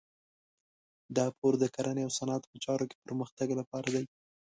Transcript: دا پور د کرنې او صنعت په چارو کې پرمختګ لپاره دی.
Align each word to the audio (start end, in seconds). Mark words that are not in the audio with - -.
دا 1.15 1.25
پور 1.37 1.53
د 1.59 1.65
کرنې 1.75 2.01
او 2.05 2.11
صنعت 2.17 2.43
په 2.51 2.57
چارو 2.63 2.89
کې 2.89 3.01
پرمختګ 3.05 3.47
لپاره 3.59 3.87
دی. 3.95 4.05